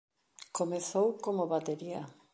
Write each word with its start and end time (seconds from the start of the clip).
Comezou 0.57 1.07
como 1.23 1.49
batería. 1.53 2.01